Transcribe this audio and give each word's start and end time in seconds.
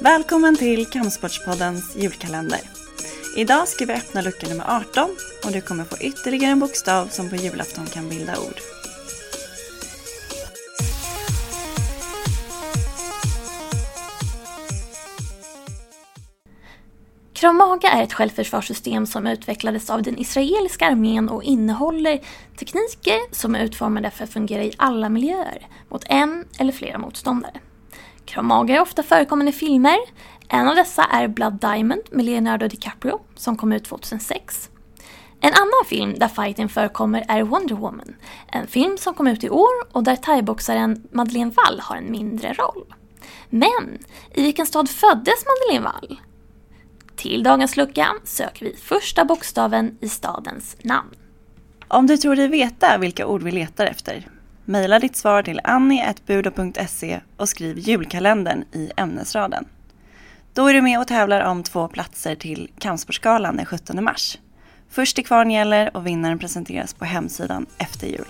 Välkommen 0.00 0.56
till 0.56 0.86
Kampsportspoddens 0.86 1.96
julkalender. 1.96 2.60
Idag 3.36 3.68
ska 3.68 3.86
vi 3.86 3.92
öppna 3.92 4.22
lucka 4.22 4.48
nummer 4.48 4.64
18 4.76 5.10
och 5.44 5.52
du 5.52 5.60
kommer 5.60 5.84
få 5.84 5.96
ytterligare 6.00 6.52
en 6.52 6.60
bokstav 6.60 7.06
som 7.06 7.30
på 7.30 7.36
julafton 7.36 7.86
kan 7.86 8.08
bilda 8.08 8.38
ord. 8.38 8.60
Krav 17.32 17.54
Maga 17.54 17.88
är 17.88 18.02
ett 18.02 18.12
självförsvarssystem 18.12 19.06
som 19.06 19.26
utvecklades 19.26 19.90
av 19.90 20.02
den 20.02 20.18
israeliska 20.18 20.86
armén 20.86 21.28
och 21.28 21.42
innehåller 21.42 22.20
tekniker 22.58 23.34
som 23.34 23.54
är 23.54 23.64
utformade 23.64 24.10
för 24.10 24.24
att 24.24 24.30
fungera 24.30 24.64
i 24.64 24.72
alla 24.76 25.08
miljöer 25.08 25.66
mot 25.88 26.04
en 26.08 26.44
eller 26.58 26.72
flera 26.72 26.98
motståndare. 26.98 27.60
Kramage 28.28 28.70
är 28.70 28.80
ofta 28.80 29.02
förekommande 29.02 29.50
i 29.50 29.54
filmer. 29.54 29.96
En 30.48 30.68
av 30.68 30.76
dessa 30.76 31.04
är 31.04 31.28
Blood 31.28 31.60
Diamond 31.60 32.02
med 32.10 32.24
Leonardo 32.24 32.68
DiCaprio 32.68 33.20
som 33.34 33.56
kom 33.56 33.72
ut 33.72 33.84
2006. 33.84 34.70
En 35.40 35.52
annan 35.52 35.84
film 35.86 36.14
där 36.18 36.28
fighting 36.28 36.68
förekommer 36.68 37.24
är 37.28 37.42
Wonder 37.42 37.74
Woman. 37.74 38.16
En 38.52 38.66
film 38.66 38.98
som 38.98 39.14
kom 39.14 39.26
ut 39.26 39.44
i 39.44 39.50
år 39.50 39.70
och 39.92 40.02
där 40.02 40.16
thaiboxaren 40.16 41.08
Madeleine 41.12 41.50
Wall 41.50 41.80
har 41.80 41.96
en 41.96 42.10
mindre 42.10 42.52
roll. 42.52 42.94
Men 43.50 43.98
i 44.34 44.42
vilken 44.42 44.66
stad 44.66 44.88
föddes 44.88 45.44
Madeleine 45.46 45.84
Wall? 45.84 46.20
Till 47.16 47.42
dagens 47.42 47.76
lucka 47.76 48.14
söker 48.24 48.64
vi 48.64 48.76
första 48.76 49.24
bokstaven 49.24 49.98
i 50.00 50.08
stadens 50.08 50.76
namn. 50.82 51.14
Om 51.88 52.06
du 52.06 52.16
tror 52.16 52.36
dig 52.36 52.48
veta 52.48 52.98
vilka 52.98 53.26
ord 53.26 53.42
vi 53.42 53.50
letar 53.50 53.86
efter, 53.86 54.28
mejla 54.68 54.98
ditt 54.98 55.16
svar 55.16 55.42
till 55.42 55.60
annie.budo.se 55.64 57.20
och 57.36 57.48
skriv 57.48 57.78
julkalendern 57.78 58.64
i 58.72 58.90
ämnesraden. 58.96 59.64
Då 60.54 60.66
är 60.66 60.74
du 60.74 60.82
med 60.82 61.00
och 61.00 61.06
tävlar 61.06 61.40
om 61.40 61.62
två 61.62 61.88
platser 61.88 62.34
till 62.34 62.70
Kampsportsgalan 62.78 63.56
den 63.56 63.66
17 63.66 64.04
mars. 64.04 64.38
Först 64.90 65.16
till 65.16 65.26
kvarn 65.26 65.50
gäller 65.50 65.96
och 65.96 66.06
vinnaren 66.06 66.38
presenteras 66.38 66.94
på 66.94 67.04
hemsidan 67.04 67.66
efter 67.78 68.06
jul. 68.06 68.24